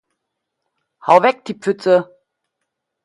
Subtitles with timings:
[1.05, 1.95] Hau weg die Pfütze.